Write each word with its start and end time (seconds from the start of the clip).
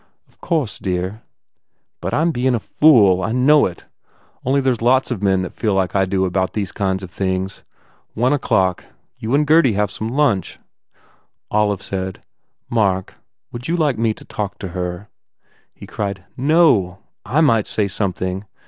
"Of 0.27 0.41
course, 0.41 0.79
dear." 0.79 1.21
"And 2.01 2.11
I 2.15 2.23
m 2.23 2.31
bein 2.31 2.55
a 2.55 2.59
fool. 2.59 3.21
I 3.21 3.31
know 3.33 3.67
it. 3.67 3.85
Only 4.43 4.59
there 4.59 4.73
s 4.73 4.81
lots 4.81 5.11
of 5.11 5.21
men 5.21 5.43
that 5.43 5.53
feel 5.53 5.75
like 5.75 5.95
I 5.95 6.05
do 6.05 6.25
about 6.25 6.53
these 6.53 6.71
kind 6.71 7.03
of 7.03 7.11
things. 7.11 7.63
One 8.15 8.33
o 8.33 8.39
clock. 8.39 8.83
You 9.19 9.35
and 9.35 9.45
Gurdy 9.45 9.73
have 9.73 9.91
some 9.91 10.09
lunch." 10.09 10.57
Olive 11.51 11.83
said, 11.83 12.25
"Mark, 12.67 13.19
would 13.51 13.67
you 13.67 13.77
like 13.77 13.97
to 14.01 14.25
talk 14.25 14.57
to 14.57 14.69
her?" 14.69 15.07
He 15.71 15.85
cried, 15.85 16.23
"No! 16.35 16.97
I 17.23 17.41
might 17.41 17.67
say 17.67 17.87
something. 17.87 18.45